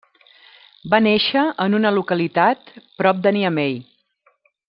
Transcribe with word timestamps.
Va 0.93 0.99
néixer 1.07 1.43
en 1.65 1.77
una 1.81 1.91
localitat 1.99 2.73
prop 3.03 3.21
de 3.27 3.35
Niamey. 3.39 3.79